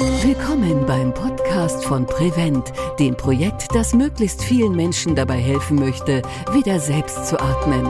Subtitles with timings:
[0.00, 6.22] Willkommen beim Podcast von Prevent, dem Projekt, das möglichst vielen Menschen dabei helfen möchte,
[6.52, 7.84] wieder selbst zu atmen.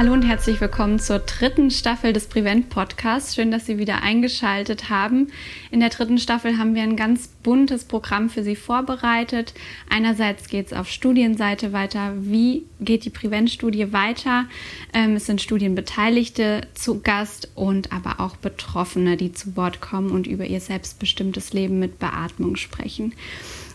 [0.00, 3.34] Hallo und herzlich willkommen zur dritten Staffel des Prevent Podcasts.
[3.34, 5.26] Schön, dass Sie wieder eingeschaltet haben.
[5.70, 9.52] In der dritten Staffel haben wir ein ganz buntes Programm für Sie vorbereitet.
[9.90, 12.14] Einerseits geht es auf Studienseite weiter.
[12.16, 14.46] Wie geht die Prevent-Studie weiter?
[14.94, 20.26] Ähm, es sind Studienbeteiligte zu Gast und aber auch Betroffene, die zu Wort kommen und
[20.26, 23.12] über ihr selbstbestimmtes Leben mit Beatmung sprechen.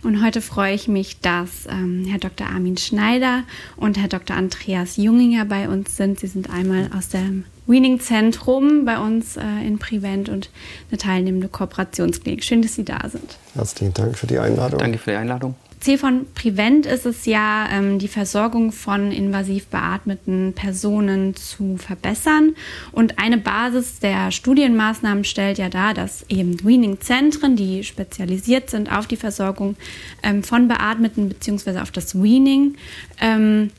[0.05, 2.45] Und heute freue ich mich, dass ähm, Herr Dr.
[2.47, 3.43] Armin Schneider
[3.75, 4.37] und Herr Dr.
[4.37, 6.19] Andreas Junginger bei uns sind.
[6.19, 10.51] Sie sind einmal aus dem Weaning-Zentrum bei uns äh, in Prevent und
[10.91, 12.43] eine teilnehmende Kooperationsklinik.
[12.43, 13.39] Schön, dass Sie da sind.
[13.55, 14.77] Herzlichen Dank für die Einladung.
[14.77, 15.55] Danke für die Einladung.
[15.79, 22.55] Ziel von Prevent ist es ja, ähm, die Versorgung von invasiv beatmeten Personen zu verbessern.
[22.91, 29.07] Und eine Basis der Studienmaßnahmen stellt ja dar, dass eben Weaning-Zentren, die spezialisiert sind auf
[29.07, 29.75] die Versorgung
[30.23, 31.79] ähm, von Beatmeten bzw.
[31.79, 32.75] auf das Weaning,
[33.21, 33.69] ähm,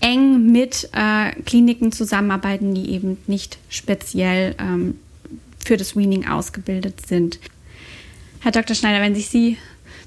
[0.00, 4.54] eng mit äh, Kliniken zusammenarbeiten, die eben nicht speziell
[5.66, 7.40] für das Weaning ausgebildet sind.
[8.40, 8.76] Herr Dr.
[8.76, 9.58] Schneider, wenn sich Sie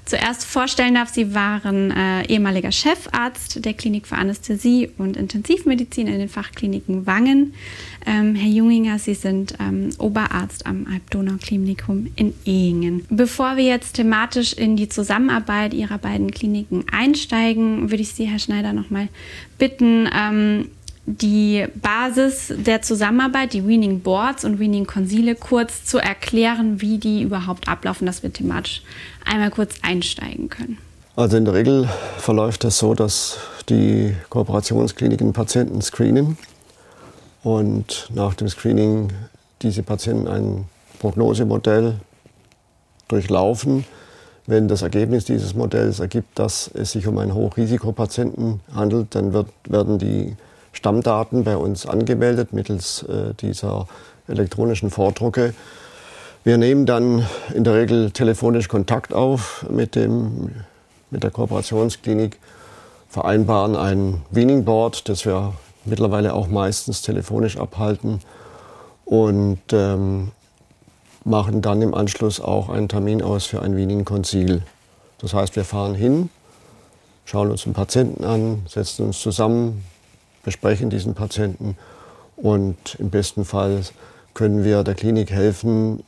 [0.04, 6.18] zuerst vorstellen darf, Sie waren äh, ehemaliger Chefarzt der Klinik für Anästhesie und Intensivmedizin in
[6.18, 7.54] den Fachkliniken Wangen.
[8.06, 13.06] Ähm, Herr Junginger, Sie sind ähm, Oberarzt am Alp-Donau-Klinikum in Ehingen.
[13.10, 18.38] Bevor wir jetzt thematisch in die Zusammenarbeit Ihrer beiden Kliniken einsteigen, würde ich Sie, Herr
[18.38, 19.08] Schneider, nochmal
[19.58, 20.68] bitten, ähm,
[21.06, 27.22] die Basis der Zusammenarbeit, die Weaning Boards und Weaning Konsile, kurz zu erklären, wie die
[27.22, 28.82] überhaupt ablaufen, dass wir thematisch
[29.24, 30.78] einmal kurz einsteigen können.
[31.16, 36.38] Also in der Regel verläuft es das so, dass die Kooperationskliniken Patienten screenen
[37.42, 39.12] und nach dem Screening
[39.62, 40.64] diese Patienten ein
[40.98, 41.94] Prognosemodell
[43.08, 43.84] durchlaufen.
[44.46, 49.48] Wenn das Ergebnis dieses Modells ergibt, dass es sich um einen Hochrisikopatienten handelt, dann wird,
[49.68, 50.36] werden die
[50.72, 53.86] Stammdaten bei uns angemeldet mittels äh, dieser
[54.28, 55.54] elektronischen Vordrucke.
[56.44, 60.50] Wir nehmen dann in der Regel telefonisch Kontakt auf mit, dem,
[61.10, 62.38] mit der Kooperationsklinik,
[63.08, 65.54] vereinbaren ein Weaning Board, das wir
[65.84, 68.20] mittlerweile auch meistens telefonisch abhalten
[69.04, 70.30] und ähm,
[71.24, 74.62] machen dann im Anschluss auch einen Termin aus für ein Weaning Konzil.
[75.18, 76.30] Das heißt, wir fahren hin,
[77.24, 79.84] schauen uns den Patienten an, setzen uns zusammen,
[80.42, 81.76] besprechen diesen Patienten
[82.36, 83.82] und im besten Fall
[84.34, 86.02] können wir der Klinik helfen,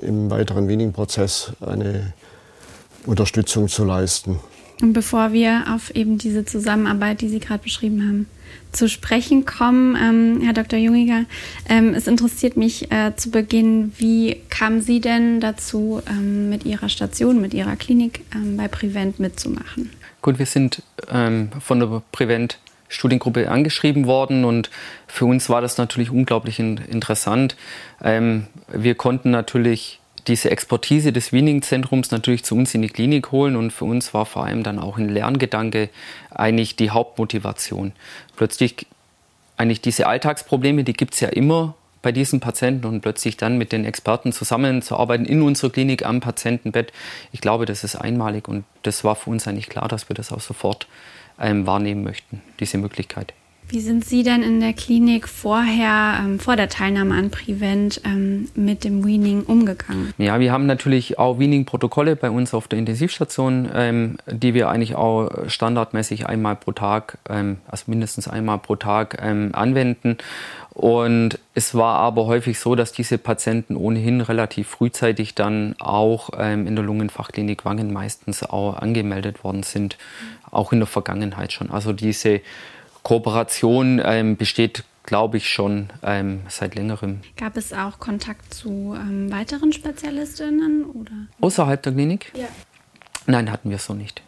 [0.00, 2.12] im weiteren Weaning-Prozess eine
[3.04, 4.40] Unterstützung zu leisten.
[4.82, 8.26] Und bevor wir auf eben diese Zusammenarbeit, die Sie gerade beschrieben haben,
[8.72, 10.78] zu sprechen kommen, ähm, Herr Dr.
[10.78, 11.24] Jungiger,
[11.68, 16.88] ähm, es interessiert mich äh, zu Beginn, wie kamen Sie denn dazu, ähm, mit Ihrer
[16.90, 19.90] Station, mit Ihrer Klinik ähm, bei Prevent mitzumachen?
[20.20, 22.58] Gut, wir sind ähm, von der Prevent
[22.88, 24.70] Studiengruppe angeschrieben worden und
[25.06, 27.56] für uns war das natürlich unglaublich interessant.
[28.02, 33.56] Ähm, wir konnten natürlich diese Expertise des Wiening-Zentrums natürlich zu uns in die Klinik holen
[33.56, 35.88] und für uns war vor allem dann auch ein Lerngedanke
[36.30, 37.92] eigentlich die Hauptmotivation.
[38.34, 38.86] Plötzlich
[39.56, 43.72] eigentlich diese Alltagsprobleme, die gibt es ja immer bei diesen Patienten und plötzlich dann mit
[43.72, 46.92] den Experten zusammenzuarbeiten in unserer Klinik am Patientenbett,
[47.32, 50.30] ich glaube, das ist einmalig und das war für uns eigentlich klar, dass wir das
[50.30, 50.86] auch sofort
[51.66, 53.34] wahrnehmen möchten, diese Möglichkeit.
[53.68, 58.48] Wie sind Sie denn in der Klinik vorher, ähm, vor der Teilnahme an Prevent, ähm,
[58.54, 60.14] mit dem Weaning umgegangen?
[60.18, 64.94] Ja, wir haben natürlich auch Weaning-Protokolle bei uns auf der Intensivstation, ähm, die wir eigentlich
[64.94, 70.18] auch standardmäßig einmal pro Tag, ähm, also mindestens einmal pro Tag ähm, anwenden.
[70.70, 76.68] Und es war aber häufig so, dass diese Patienten ohnehin relativ frühzeitig dann auch ähm,
[76.68, 79.98] in der Lungenfachklinik Wangen meistens auch angemeldet worden sind,
[80.52, 81.70] auch in der Vergangenheit schon.
[81.70, 82.42] Also diese
[83.06, 87.20] Kooperation ähm, besteht, glaube ich, schon ähm, seit längerem.
[87.36, 90.86] Gab es auch Kontakt zu ähm, weiteren Spezialistinnen?
[90.86, 91.12] Oder?
[91.40, 92.32] Außerhalb der Klinik?
[92.34, 92.48] Ja.
[93.28, 94.22] Nein, hatten wir so nicht.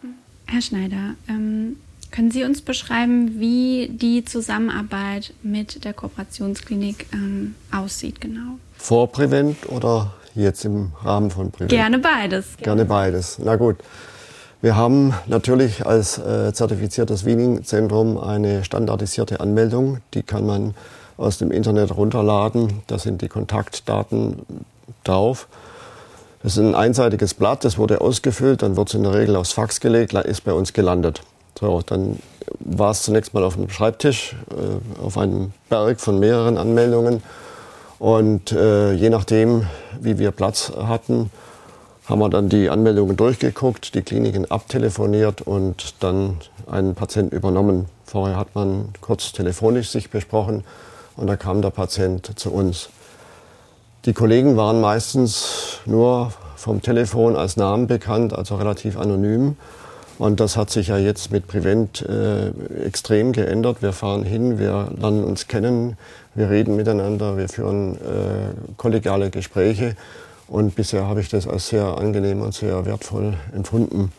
[0.47, 1.75] Herr Schneider, ähm,
[2.13, 8.61] können Sie uns beschreiben, wie die Zusammenarbeit mit der Kooperationsklinik ähm, aussieht genau?
[8.77, 11.73] Vor Prevent oder jetzt im Rahmen von Prevent?
[11.73, 12.57] Gerne beides.
[12.59, 13.41] Gerne beides.
[13.41, 13.79] Na gut.
[14.61, 19.99] Wir haben natürlich als äh, zertifiziertes Weaning-Zentrum eine standardisierte Anmeldung.
[20.15, 20.75] Die kann man
[21.17, 22.83] aus dem Internet runterladen.
[22.89, 24.41] Da sind die Kontaktdaten
[25.05, 25.47] drauf.
[26.43, 29.53] Das ist ein einseitiges Blatt, das wurde ausgefüllt, dann wird es in der Regel aufs
[29.53, 31.23] Fax gelegt, ist bei uns gelandet.
[31.59, 32.21] So, dann
[32.61, 37.23] war es zunächst mal auf dem Schreibtisch, äh, auf einem Berg von mehreren Anmeldungen.
[37.99, 39.67] Und äh, je nachdem,
[40.01, 41.31] wie wir Platz hatten,
[42.09, 47.87] haben wir dann die Anmeldungen durchgeguckt, die Kliniken abtelefoniert und dann einen Patienten übernommen.
[48.05, 50.65] Vorher hat man kurz telefonisch sich besprochen
[51.17, 52.89] und da kam der Patient zu uns.
[54.07, 59.57] Die Kollegen waren meistens nur vom Telefon als Namen bekannt, also relativ anonym.
[60.19, 62.49] Und das hat sich ja jetzt mit Prevent äh,
[62.85, 63.83] extrem geändert.
[63.83, 65.97] Wir fahren hin, wir lernen uns kennen,
[66.35, 67.99] wir reden miteinander, wir führen äh,
[68.77, 69.95] kollegiale Gespräche.
[70.49, 74.11] Und bisher habe ich das als sehr angenehm und sehr wertvoll empfunden.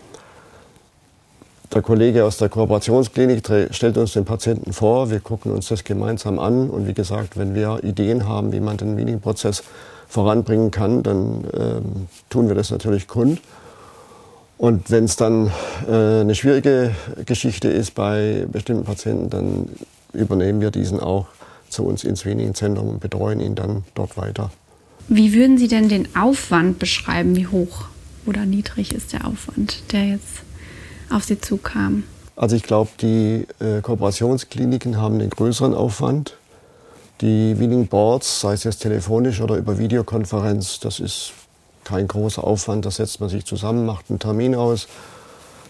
[1.73, 6.39] Der Kollege aus der Kooperationsklinik stellt uns den Patienten vor, wir gucken uns das gemeinsam
[6.39, 9.63] an und wie gesagt, wenn wir Ideen haben, wie man den Meeting-Prozess
[10.07, 13.39] voranbringen kann, dann ähm, tun wir das natürlich kund.
[14.57, 15.51] Und wenn es dann
[15.87, 16.91] äh, eine schwierige
[17.25, 19.69] Geschichte ist bei bestimmten Patienten, dann
[20.11, 21.27] übernehmen wir diesen auch
[21.69, 24.49] zu uns ins Screening-Zentrum und betreuen ihn dann dort weiter.
[25.11, 27.35] Wie würden Sie denn den Aufwand beschreiben?
[27.35, 27.85] Wie hoch
[28.27, 30.43] oder niedrig ist der Aufwand, der jetzt
[31.09, 32.03] auf Sie zukam?
[32.35, 36.37] Also ich glaube, die äh, Kooperationskliniken haben den größeren Aufwand.
[37.21, 41.33] Die Winning Boards, sei es jetzt telefonisch oder über Videokonferenz, das ist
[41.83, 42.85] kein großer Aufwand.
[42.85, 44.87] Da setzt man sich zusammen, macht einen Termin aus.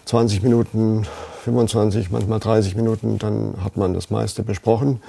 [0.04, 1.06] 20 Minuten,
[1.44, 5.00] 25, manchmal 30 Minuten, dann hat man das meiste besprochen.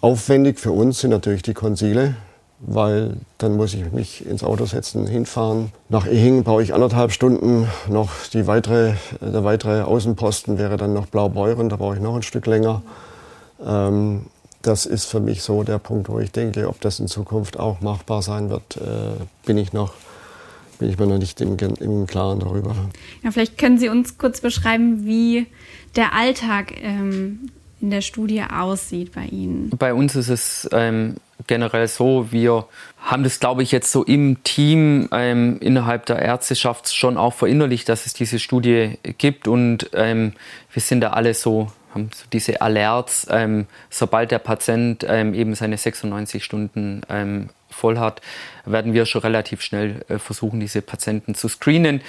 [0.00, 2.16] Aufwendig für uns sind natürlich die Konsile,
[2.60, 5.72] weil dann muss ich mich ins Auto setzen, hinfahren.
[5.88, 7.68] Nach Ehingen brauche ich anderthalb Stunden.
[7.88, 12.22] Noch die weitere, der weitere Außenposten wäre dann noch Blaubeuren, da brauche ich noch ein
[12.22, 12.82] Stück länger.
[13.64, 14.26] Ähm,
[14.62, 17.80] das ist für mich so der Punkt, wo ich denke, ob das in Zukunft auch
[17.80, 19.94] machbar sein wird, äh, bin ich noch
[20.78, 22.74] bin ich mir noch nicht im, im Klaren darüber.
[23.24, 25.46] Ja, vielleicht können Sie uns kurz beschreiben, wie
[25.96, 27.50] der Alltag ähm,
[27.80, 29.70] in der Studie aussieht bei Ihnen.
[29.76, 31.16] Bei uns ist es ähm,
[31.48, 32.66] generell so, wir
[33.00, 37.88] haben das, glaube ich, jetzt so im Team ähm, innerhalb der Ärzteschaft schon auch verinnerlicht,
[37.88, 39.48] dass es diese Studie gibt.
[39.48, 40.34] Und ähm,
[40.72, 45.54] wir sind da alle so haben so diese Alerts, ähm, sobald der Patient ähm, eben
[45.54, 47.48] seine 96 Stunden ähm,
[47.78, 48.20] voll hat,
[48.64, 52.02] werden wir schon relativ schnell äh, versuchen, diese Patienten zu screenen.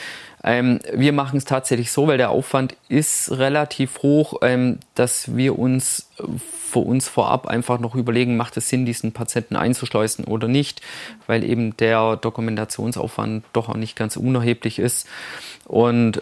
[0.44, 5.58] Ähm, wir machen es tatsächlich so, weil der Aufwand ist relativ hoch, ähm, dass wir
[5.60, 6.24] uns äh,
[6.72, 10.82] für uns vorab einfach noch überlegen, macht es Sinn, diesen Patienten einzuschleusen oder nicht,
[11.28, 15.08] weil eben der Dokumentationsaufwand doch auch nicht ganz unerheblich ist.
[15.66, 16.22] Und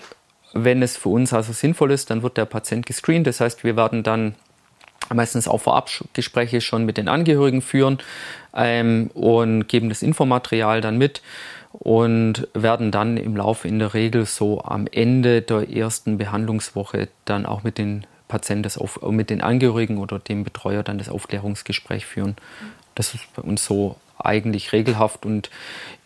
[0.54, 3.28] wenn es für uns also sinnvoll ist, dann wird der Patient gescreent.
[3.28, 4.36] Das heißt, wir werden dann
[5.13, 8.00] meistens auch Vorabgespräche schon mit den Angehörigen führen
[8.56, 11.21] ähm, und geben das Infomaterial dann mit
[11.71, 17.45] und werden dann im Laufe in der Regel so am Ende der ersten Behandlungswoche dann
[17.45, 22.06] auch mit den Patienten, das auf, mit den Angehörigen oder dem Betreuer dann das Aufklärungsgespräch
[22.06, 22.36] führen.
[22.95, 25.51] Das ist bei uns so eigentlich regelhaft und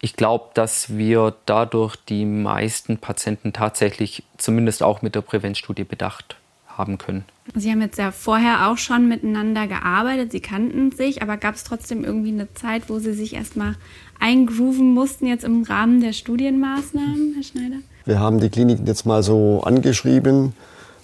[0.01, 6.35] ich glaube, dass wir dadurch die meisten Patienten tatsächlich zumindest auch mit der Prävenzstudie bedacht
[6.77, 7.23] haben können.
[7.55, 11.63] Sie haben jetzt ja vorher auch schon miteinander gearbeitet, Sie kannten sich, aber gab es
[11.63, 13.75] trotzdem irgendwie eine Zeit, wo Sie sich erstmal
[14.19, 17.77] eingrooven mussten, jetzt im Rahmen der Studienmaßnahmen, Herr Schneider?
[18.05, 20.53] Wir haben die Kliniken jetzt mal so angeschrieben,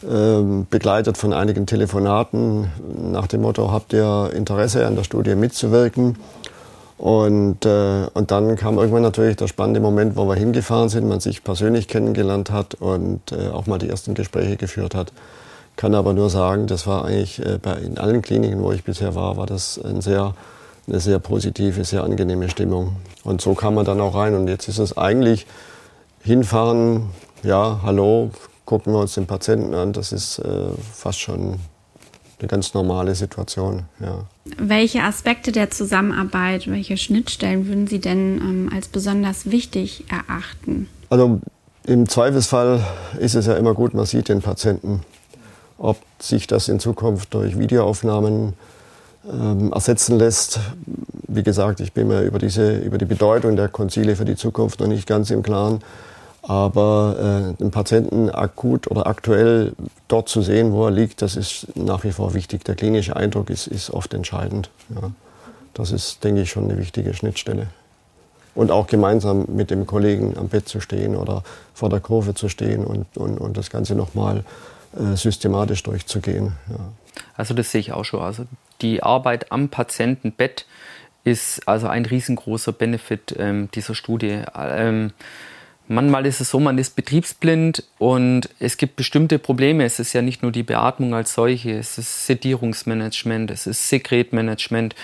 [0.07, 2.67] ähm, begleitet von einigen Telefonaten
[3.11, 6.17] nach dem Motto, habt ihr Interesse an der Studie mitzuwirken?
[6.97, 11.19] Und, äh, und dann kam irgendwann natürlich der spannende Moment, wo wir hingefahren sind, man
[11.19, 15.11] sich persönlich kennengelernt hat und äh, auch mal die ersten Gespräche geführt hat.
[15.77, 19.13] Kann aber nur sagen, das war eigentlich äh, bei, in allen Kliniken, wo ich bisher
[19.13, 20.33] war, war das ein sehr,
[20.87, 22.95] eine sehr positive, sehr angenehme Stimmung.
[23.23, 24.33] Und so kam man dann auch rein.
[24.33, 25.45] Und jetzt ist es eigentlich
[26.23, 27.09] hinfahren,
[27.43, 28.31] ja, hallo,
[28.65, 29.93] gucken wir uns den Patienten an.
[29.93, 31.59] Das ist äh, fast schon
[32.39, 33.83] eine ganz normale Situation.
[33.99, 34.25] Ja.
[34.57, 40.87] Welche Aspekte der Zusammenarbeit, welche Schnittstellen würden Sie denn ähm, als besonders wichtig erachten?
[41.09, 41.39] Also
[41.85, 42.83] im Zweifelsfall
[43.19, 45.01] ist es ja immer gut, man sieht den Patienten.
[45.77, 48.53] Ob sich das in Zukunft durch Videoaufnahmen
[49.31, 50.59] ähm, ersetzen lässt,
[51.27, 54.79] wie gesagt, ich bin mir über, diese, über die Bedeutung der Konzile für die Zukunft
[54.79, 55.81] noch nicht ganz im Klaren.
[56.41, 59.73] Aber äh, den Patienten akut oder aktuell
[60.07, 62.63] dort zu sehen, wo er liegt, das ist nach wie vor wichtig.
[62.63, 64.69] Der klinische Eindruck ist, ist oft entscheidend.
[64.95, 65.11] Ja.
[65.73, 67.67] Das ist, denke ich, schon eine wichtige Schnittstelle.
[68.55, 71.43] Und auch gemeinsam mit dem Kollegen am Bett zu stehen oder
[71.73, 74.43] vor der Kurve zu stehen und, und, und das Ganze nochmal äh,
[75.15, 76.53] systematisch durchzugehen.
[76.69, 76.91] Ja.
[77.35, 78.21] Also das sehe ich auch schon.
[78.21, 78.45] Also
[78.81, 80.65] die Arbeit am Patientenbett
[81.23, 84.41] ist also ein riesengroßer Benefit ähm, dieser Studie.
[84.55, 85.11] Ähm,
[85.89, 89.85] Manchmal ist es so, man ist betriebsblind und es gibt bestimmte Probleme.
[89.85, 94.95] Es ist ja nicht nur die Beatmung als solche, es ist Sedierungsmanagement, es ist Sekretmanagement.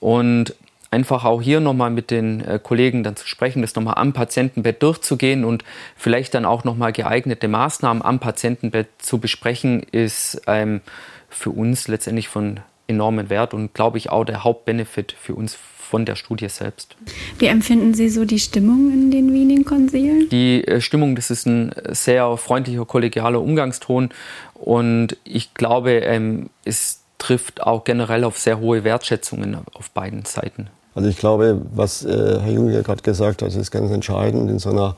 [0.00, 0.54] Und
[0.90, 4.82] einfach auch hier nochmal mit den äh, Kollegen dann zu sprechen, das nochmal am Patientenbett
[4.82, 5.64] durchzugehen und
[5.96, 10.80] vielleicht dann auch nochmal geeignete Maßnahmen am Patientenbett zu besprechen, ist ähm,
[11.28, 16.04] für uns letztendlich von enormen Wert und glaube ich auch der Hauptbenefit für uns von
[16.04, 16.96] der Studie selbst.
[17.38, 20.28] Wie empfinden Sie so die Stimmung in den Wiening-Konsilen?
[20.30, 24.10] Die äh, Stimmung, das ist ein sehr freundlicher, kollegialer Umgangston
[24.54, 30.68] und ich glaube, ähm, es trifft auch generell auf sehr hohe Wertschätzungen auf beiden Seiten.
[30.94, 34.48] Also ich glaube, was äh, Herr Junge gerade gesagt hat, ist ganz entscheidend.
[34.48, 34.94] In so einer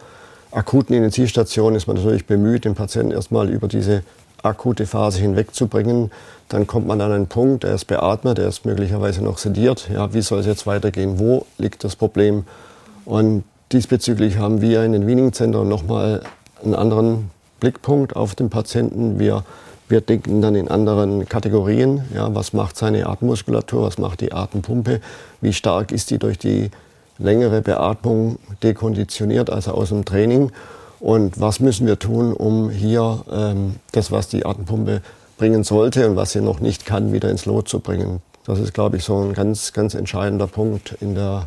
[0.50, 4.02] akuten Intensivstation ist man natürlich bemüht, den Patienten erstmal über diese
[4.42, 6.10] akute Phase hinwegzubringen.
[6.50, 9.88] Dann kommt man an einen Punkt, er ist beatmet, er ist möglicherweise noch sediert.
[9.90, 11.18] Ja, wie soll es jetzt weitergehen?
[11.18, 12.44] Wo liegt das Problem?
[13.06, 16.20] Und diesbezüglich haben wir in den Wiening-Zentren nochmal
[16.62, 19.18] einen anderen Blickpunkt auf den Patienten.
[19.18, 19.44] Wir,
[19.88, 22.02] wir denken dann in anderen Kategorien.
[22.14, 23.82] Ja, was macht seine Atemmuskulatur?
[23.82, 25.00] Was macht die Atempumpe?
[25.40, 26.70] Wie stark ist die durch die
[27.18, 30.52] längere Beatmung dekonditioniert, also aus dem Training?
[31.00, 35.00] Und was müssen wir tun, um hier ähm, das, was die Atempumpe
[35.36, 38.20] bringen sollte und was sie noch nicht kann, wieder ins Lot zu bringen?
[38.44, 41.46] Das ist, glaube ich, so ein ganz, ganz entscheidender Punkt in der,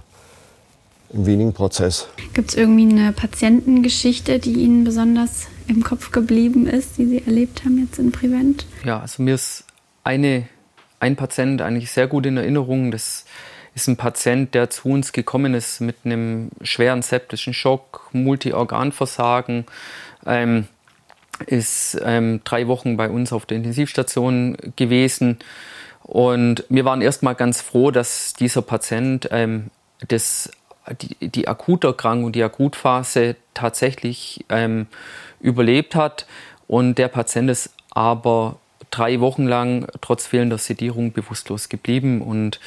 [1.12, 2.08] im Weaning-Prozess.
[2.34, 7.64] Gibt es irgendwie eine Patientengeschichte, die Ihnen besonders im Kopf geblieben ist, die Sie erlebt
[7.64, 8.66] haben jetzt in Prevent?
[8.84, 9.66] Ja, also mir ist
[10.04, 10.48] eine,
[11.00, 12.92] ein Patient eigentlich sehr gut in Erinnerung.
[12.92, 13.26] Das
[13.74, 19.66] ist ein Patient, der zu uns gekommen ist mit einem schweren septischen Schock, Multiorganversagen,
[20.26, 20.68] ähm,
[21.48, 25.40] ist ähm, drei Wochen bei uns auf der Intensivstation gewesen.
[26.04, 29.68] Und wir waren erstmal ganz froh, dass dieser Patient ähm,
[30.08, 30.52] das,
[31.02, 34.88] die, die Akuterkrankung, die Akutphase tatsächlich ähm,
[35.40, 36.26] überlebt hat.
[36.68, 38.58] Und der Patient ist aber
[38.90, 42.22] drei Wochen lang trotz fehlender Sedierung bewusstlos geblieben.
[42.22, 42.60] Und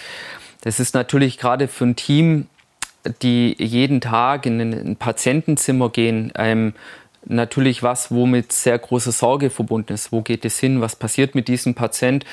[0.62, 2.48] das ist natürlich gerade für ein Team,
[3.22, 6.74] die jeden Tag in ein Patientenzimmer gehen, ähm,
[7.26, 10.12] natürlich was, wo mit sehr großer Sorge verbunden ist.
[10.12, 10.80] Wo geht es hin?
[10.80, 12.24] Was passiert mit diesem Patient?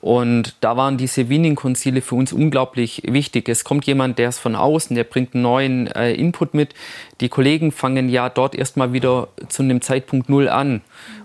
[0.00, 3.48] Und da waren diese Wiening-Konzile für uns unglaublich wichtig.
[3.48, 6.74] Es kommt jemand, der ist von außen, der bringt einen neuen äh, Input mit.
[7.20, 10.82] Die Kollegen fangen ja dort erstmal wieder zu einem Zeitpunkt Null an.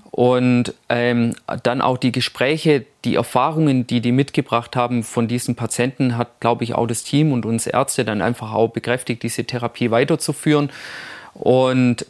[0.10, 6.18] Und ähm, dann auch die Gespräche, die Erfahrungen, die die mitgebracht haben von diesen Patienten,
[6.18, 9.90] hat, glaube ich, auch das Team und uns Ärzte dann einfach auch bekräftigt, diese Therapie
[9.90, 10.70] weiterzuführen.
[11.34, 12.06] Und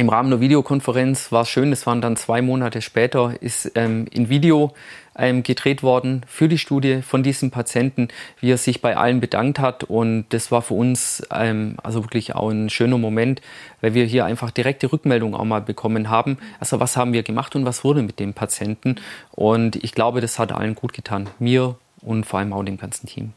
[0.00, 4.06] im Rahmen der Videokonferenz war es schön, es waren dann zwei Monate später, ist ähm,
[4.10, 4.72] in Video
[5.14, 8.08] ähm, gedreht worden für die Studie von diesem Patienten,
[8.40, 9.84] wie er sich bei allen bedankt hat.
[9.84, 13.42] Und das war für uns ähm, also wirklich auch ein schöner Moment,
[13.82, 16.38] weil wir hier einfach direkte Rückmeldungen auch mal bekommen haben.
[16.60, 18.96] Also was haben wir gemacht und was wurde mit dem Patienten?
[19.32, 21.28] Und ich glaube, das hat allen gut getan.
[21.38, 23.34] Mir und vor allem auch dem ganzen Team.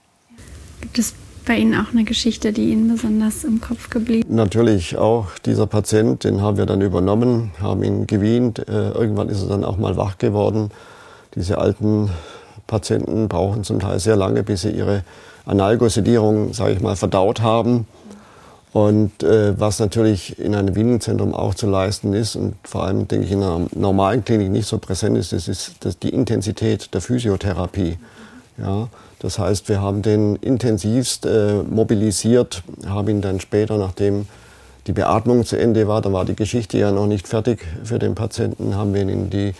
[0.79, 1.13] Gibt es
[1.45, 4.35] bei Ihnen auch eine Geschichte, die Ihnen besonders im Kopf geblieben ist?
[4.35, 8.59] Natürlich auch dieser Patient, den haben wir dann übernommen, haben ihn gewient.
[8.59, 10.71] Äh, irgendwann ist er dann auch mal wach geworden.
[11.35, 12.09] Diese alten
[12.67, 15.03] Patienten brauchen zum Teil sehr lange, bis sie ihre
[15.45, 17.87] Analgosedierung, sage ich mal, verdaut haben.
[18.71, 23.27] Und äh, was natürlich in einem Wieningszentrum auch zu leisten ist und vor allem, denke
[23.27, 27.99] ich, in einer normalen Klinik nicht so präsent ist, das ist die Intensität der Physiotherapie.
[28.57, 28.87] Ja,
[29.23, 34.27] das heißt, wir haben den intensivst äh, mobilisiert, haben ihn dann später, nachdem
[34.85, 38.15] die Beatmung zu Ende war, da war die Geschichte ja noch nicht fertig für den
[38.15, 39.53] Patienten, haben wir ihn in die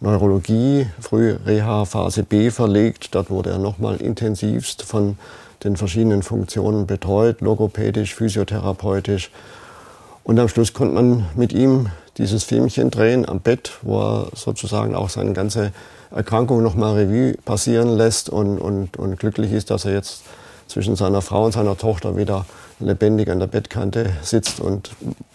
[0.00, 3.14] Neurologie, Frühreha Phase B verlegt.
[3.14, 5.18] Dort wurde er nochmal intensivst von
[5.62, 9.30] den verschiedenen Funktionen betreut, logopädisch, physiotherapeutisch.
[10.24, 14.94] Und am Schluss konnte man mit ihm dieses Filmchen drehen am Bett, wo er sozusagen
[14.94, 15.72] auch seine ganze
[16.10, 20.22] Erkrankung nochmal Revue passieren lässt und, und, und glücklich ist, dass er jetzt
[20.66, 22.46] zwischen seiner Frau und seiner Tochter wieder
[22.78, 24.90] lebendig an der Bettkante sitzt und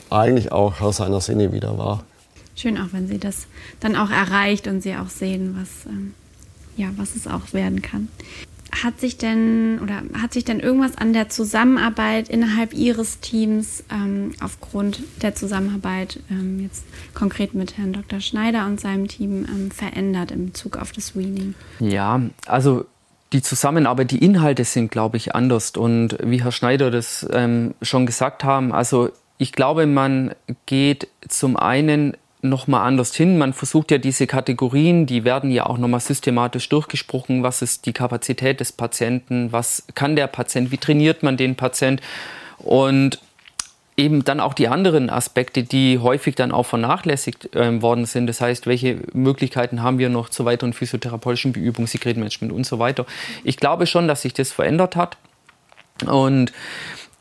[0.10, 2.04] eigentlich auch Herr seiner Sinne wieder war.
[2.56, 3.48] Schön auch, wenn Sie das
[3.80, 6.14] dann auch erreicht und Sie auch sehen, was, ähm,
[6.78, 8.08] ja, was es auch werden kann.
[8.86, 14.34] Hat sich denn oder hat sich denn irgendwas an der Zusammenarbeit innerhalb Ihres Teams ähm,
[14.44, 16.84] aufgrund der Zusammenarbeit ähm, jetzt
[17.16, 18.20] konkret mit Herrn Dr.
[18.20, 21.56] Schneider und seinem Team ähm, verändert in Bezug auf das Weaning?
[21.80, 22.86] Ja, also
[23.34, 25.72] die Zusammenarbeit, die Inhalte sind, glaube ich, anders.
[25.72, 30.36] Und wie Herr Schneider das ähm, schon gesagt haben, also ich glaube, man
[30.68, 32.16] geht zum einen
[32.50, 33.38] nochmal anders hin.
[33.38, 37.44] Man versucht ja diese Kategorien, die werden ja auch nochmal systematisch durchgesprochen.
[37.44, 39.52] Was ist die Kapazität des Patienten?
[39.52, 40.72] Was kann der Patient?
[40.72, 42.02] Wie trainiert man den Patient?
[42.58, 43.20] Und
[43.98, 48.28] eben dann auch die anderen Aspekte, die häufig dann auch vernachlässigt äh, worden sind.
[48.28, 53.06] Das heißt, welche Möglichkeiten haben wir noch zur weiteren physiotherapeutischen Beübung, Sekretmanagement und so weiter.
[53.44, 55.18] Ich glaube schon, dass sich das verändert hat.
[56.06, 56.52] Und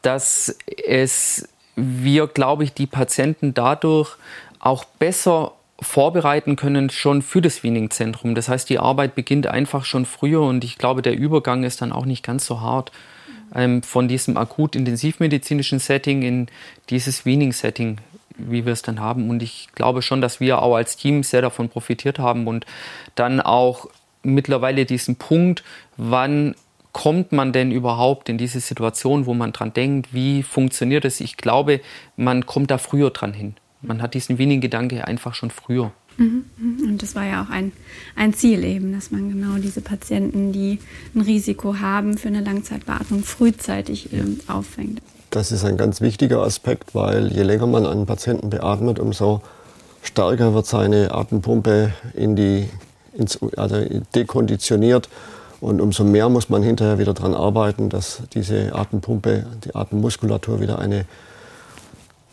[0.02, 4.16] dass es wir, glaube ich, die Patienten dadurch
[4.64, 8.34] auch besser vorbereiten können schon für das Weaning-Zentrum.
[8.34, 11.92] Das heißt, die Arbeit beginnt einfach schon früher und ich glaube, der Übergang ist dann
[11.92, 12.90] auch nicht ganz so hart
[13.54, 16.46] ähm, von diesem akut intensivmedizinischen Setting in
[16.90, 17.98] dieses Weaning-Setting,
[18.38, 19.28] wie wir es dann haben.
[19.28, 22.64] Und ich glaube schon, dass wir auch als Team sehr davon profitiert haben und
[23.14, 23.88] dann auch
[24.22, 25.62] mittlerweile diesen Punkt,
[25.98, 26.54] wann
[26.92, 31.20] kommt man denn überhaupt in diese Situation, wo man dran denkt, wie funktioniert es?
[31.20, 31.80] Ich glaube,
[32.16, 33.56] man kommt da früher dran hin.
[33.86, 35.92] Man hat diesen wenigen Gedanke einfach schon früher.
[36.16, 36.88] Mhm, mhm.
[36.88, 37.72] Und das war ja auch ein,
[38.16, 40.78] ein Ziel eben, dass man genau diese Patienten, die
[41.14, 45.00] ein Risiko haben für eine Langzeitbeatmung, frühzeitig eben auffängt.
[45.30, 49.42] Das ist ein ganz wichtiger Aspekt, weil je länger man einen Patienten beatmet, umso
[50.02, 52.68] stärker wird seine Atempumpe in die,
[53.14, 55.08] ins, also dekonditioniert
[55.60, 60.78] und umso mehr muss man hinterher wieder daran arbeiten, dass diese Atempumpe, die Atemmuskulatur wieder
[60.78, 61.06] eine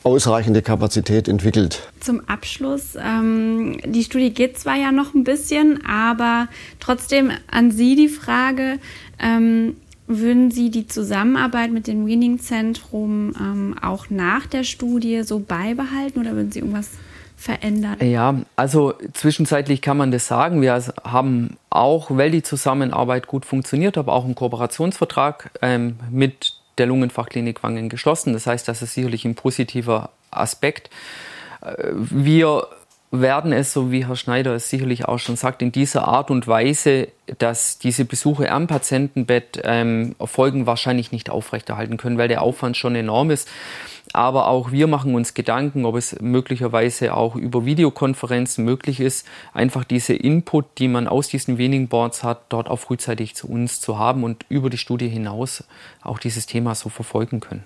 [0.03, 1.87] ausreichende Kapazität entwickelt.
[1.99, 6.47] Zum Abschluss, ähm, die Studie geht zwar ja noch ein bisschen, aber
[6.79, 8.79] trotzdem an Sie die Frage,
[9.19, 9.75] ähm,
[10.07, 16.33] würden Sie die Zusammenarbeit mit dem Weaning-Zentrum ähm, auch nach der Studie so beibehalten oder
[16.35, 16.89] würden Sie irgendwas
[17.37, 17.97] verändern?
[18.01, 20.61] Ja, also zwischenzeitlich kann man das sagen.
[20.61, 26.87] Wir haben auch, weil die Zusammenarbeit gut funktioniert, aber auch einen Kooperationsvertrag ähm, mit der
[26.87, 28.33] Lungenfachklinik Wangen geschlossen.
[28.33, 30.89] Das heißt, das ist sicherlich ein positiver Aspekt.
[31.61, 32.67] Äh, wir
[33.11, 36.47] werden es, so wie Herr Schneider es sicherlich auch schon sagt, in dieser Art und
[36.47, 42.77] Weise, dass diese Besuche am Patientenbett ähm, Folgen wahrscheinlich nicht aufrechterhalten können, weil der Aufwand
[42.77, 43.49] schon enorm ist.
[44.13, 49.83] Aber auch wir machen uns Gedanken, ob es möglicherweise auch über Videokonferenzen möglich ist, einfach
[49.83, 53.99] diese Input, die man aus diesen wenigen Boards hat, dort auch frühzeitig zu uns zu
[53.99, 55.63] haben und über die Studie hinaus
[56.01, 57.63] auch dieses Thema so verfolgen können.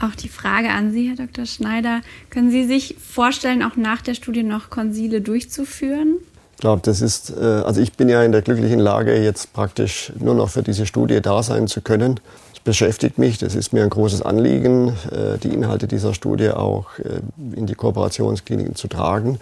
[0.00, 1.46] Auch die Frage an Sie, Herr Dr.
[1.46, 6.16] Schneider, können Sie sich vorstellen, auch nach der Studie noch Konsile durchzuführen?
[6.52, 10.12] Ich glaube, das ist, äh, also ich bin ja in der glücklichen Lage, jetzt praktisch
[10.18, 12.20] nur noch für diese Studie da sein zu können
[12.64, 13.38] beschäftigt mich.
[13.38, 17.20] Das ist mir ein großes Anliegen, äh, die Inhalte dieser Studie auch äh,
[17.54, 19.38] in die Kooperationskliniken zu tragen.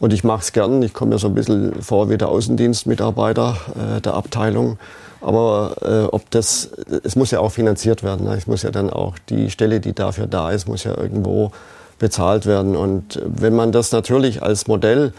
[0.00, 0.82] Und ich mache es gern.
[0.82, 3.56] Ich komme mir so ein bisschen vor wie der Außendienstmitarbeiter
[3.96, 4.78] äh, der Abteilung.
[5.22, 5.76] Aber
[6.12, 6.70] ob das,
[7.04, 8.26] es muss ja auch finanziert werden.
[8.26, 8.34] Ne?
[8.36, 11.52] Es muss ja dann auch die Stelle, die dafür da ist, muss ja irgendwo
[11.98, 12.74] bezahlt werden.
[12.74, 15.12] Und wenn man das natürlich als Modell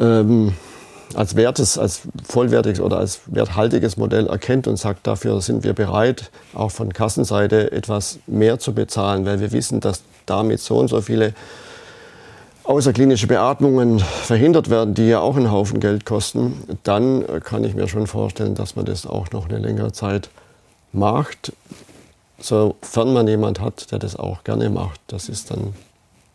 [0.00, 0.54] ähm,
[1.14, 6.30] als wertes, als vollwertiges oder als werthaltiges Modell erkennt und sagt, dafür sind wir bereit,
[6.54, 11.00] auch von Kassenseite etwas mehr zu bezahlen, weil wir wissen, dass damit so und so
[11.00, 11.34] viele
[12.64, 17.88] außerklinische Beatmungen verhindert werden, die ja auch einen Haufen Geld kosten, dann kann ich mir
[17.88, 20.30] schon vorstellen, dass man das auch noch eine längere Zeit
[20.92, 21.52] macht,
[22.38, 25.00] sofern man jemand hat, der das auch gerne macht.
[25.06, 25.72] Das ist dann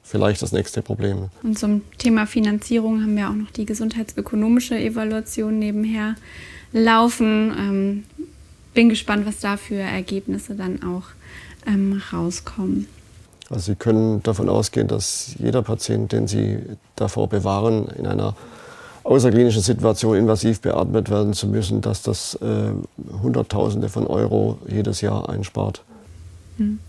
[0.03, 1.29] vielleicht das nächste Problem.
[1.43, 6.15] Und zum Thema Finanzierung haben wir auch noch die gesundheitsökonomische Evaluation nebenher
[6.71, 7.53] laufen.
[7.57, 8.03] Ähm,
[8.73, 11.03] bin gespannt, was da für Ergebnisse dann auch
[11.65, 12.87] ähm, rauskommen.
[13.49, 16.59] Also Sie können davon ausgehen, dass jeder Patient, den Sie
[16.95, 18.35] davor bewahren, in einer
[19.03, 22.71] außerklinischen Situation invasiv beatmet werden zu müssen, dass das äh,
[23.21, 25.81] Hunderttausende von Euro jedes Jahr einspart.
[26.57, 26.79] Hm.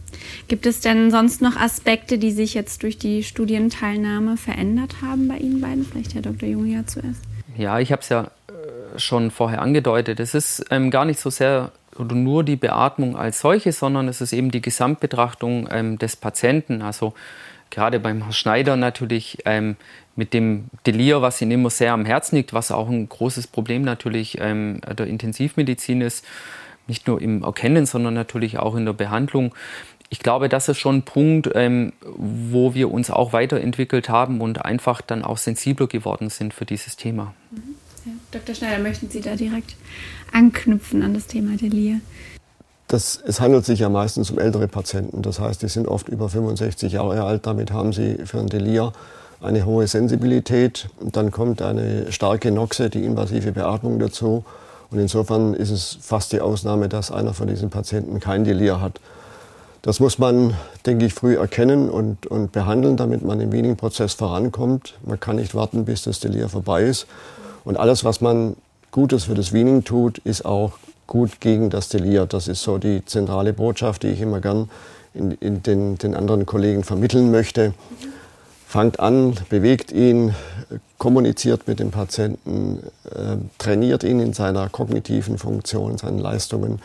[0.48, 5.36] Gibt es denn sonst noch Aspekte, die sich jetzt durch die Studienteilnahme verändert haben bei
[5.36, 5.84] Ihnen beiden?
[5.84, 6.48] Vielleicht Herr Dr.
[6.48, 7.20] Junge ja zuerst.
[7.56, 10.18] Ja, ich habe es ja äh, schon vorher angedeutet.
[10.18, 14.20] Es ist ähm, gar nicht so sehr oder nur die Beatmung als solche, sondern es
[14.20, 16.82] ist eben die Gesamtbetrachtung ähm, des Patienten.
[16.82, 17.14] Also
[17.70, 19.76] gerade beim Herrn Schneider natürlich ähm,
[20.16, 23.82] mit dem Delir, was Ihnen immer sehr am Herzen liegt, was auch ein großes Problem
[23.82, 26.24] natürlich ähm, der Intensivmedizin ist
[26.88, 29.54] nicht nur im Erkennen, sondern natürlich auch in der Behandlung.
[30.08, 34.64] Ich glaube, das ist schon ein Punkt, ähm, wo wir uns auch weiterentwickelt haben und
[34.64, 37.34] einfach dann auch sensibler geworden sind für dieses Thema.
[37.50, 37.76] Mhm.
[38.30, 38.54] Dr.
[38.54, 39.76] Schneider, möchten Sie da direkt
[40.32, 42.00] anknüpfen an das Thema Delir?
[42.88, 45.20] Das, es handelt sich ja meistens um ältere Patienten.
[45.22, 47.46] Das heißt, die sind oft über 65 Jahre alt.
[47.46, 48.92] Damit haben sie für ein Delir
[49.40, 50.88] eine hohe Sensibilität.
[50.98, 54.44] Und dann kommt eine starke Noxe, die invasive Beatmung dazu.
[54.90, 59.00] Und insofern ist es fast die Ausnahme, dass einer von diesen Patienten kein Delir hat.
[59.82, 60.54] Das muss man,
[60.86, 64.94] denke ich, früh erkennen und, und behandeln, damit man im Weaning-Prozess vorankommt.
[65.04, 67.06] Man kann nicht warten, bis das Delir vorbei ist.
[67.68, 68.56] Und alles, was man
[68.92, 70.72] Gutes für das Weaning tut, ist auch
[71.06, 72.24] gut gegen das Delir.
[72.24, 74.70] Das ist so die zentrale Botschaft, die ich immer gern
[75.12, 77.74] in, in den, den anderen Kollegen vermitteln möchte
[78.68, 80.34] fangt an, bewegt ihn,
[80.98, 86.78] kommuniziert mit dem Patienten, äh, trainiert ihn in seiner kognitiven Funktion, in seinen Leistungen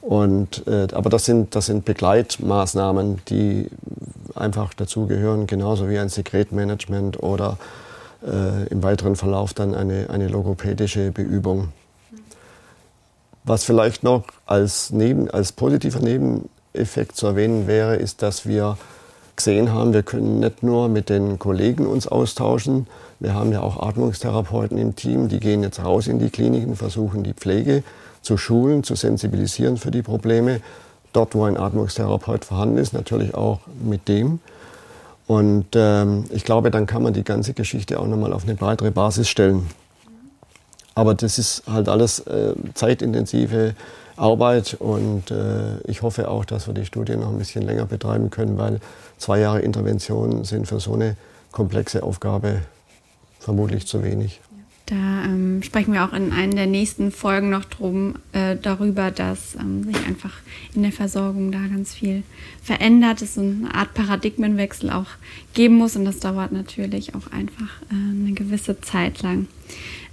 [0.00, 3.68] Und, äh, aber das sind, das sind Begleitmaßnahmen, die
[4.34, 7.58] einfach dazugehören, genauso wie ein Sekretmanagement oder
[8.26, 11.68] äh, im weiteren Verlauf dann eine, eine logopädische Beübung.
[13.44, 18.76] Was vielleicht noch als, neben, als positiver Nebeneffekt zu erwähnen wäre, ist, dass wir
[19.36, 22.86] gesehen haben, wir können nicht nur mit den Kollegen uns austauschen,
[23.20, 27.22] wir haben ja auch Atmungstherapeuten im Team, die gehen jetzt raus in die Kliniken, versuchen
[27.22, 27.82] die Pflege
[28.22, 30.60] zu schulen, zu sensibilisieren für die Probleme.
[31.12, 34.40] Dort, wo ein Atmungstherapeut vorhanden ist, natürlich auch mit dem.
[35.30, 38.90] Und ähm, ich glaube, dann kann man die ganze Geschichte auch nochmal auf eine breitere
[38.90, 39.70] Basis stellen.
[40.96, 43.76] Aber das ist halt alles äh, zeitintensive
[44.16, 48.30] Arbeit und äh, ich hoffe auch, dass wir die Studie noch ein bisschen länger betreiben
[48.30, 48.80] können, weil
[49.18, 51.14] zwei Jahre Intervention sind für so eine
[51.52, 52.62] komplexe Aufgabe
[53.38, 54.40] vermutlich zu wenig.
[54.90, 59.54] Da ähm, sprechen wir auch in einer der nächsten Folgen noch drum, äh, darüber, dass
[59.54, 60.32] ähm, sich einfach
[60.74, 62.24] in der Versorgung da ganz viel
[62.60, 65.06] verändert, es so eine Art Paradigmenwechsel auch
[65.54, 69.46] geben muss und das dauert natürlich auch einfach äh, eine gewisse Zeit lang.